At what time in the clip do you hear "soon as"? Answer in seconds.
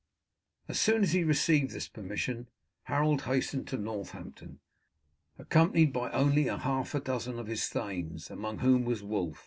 0.81-1.11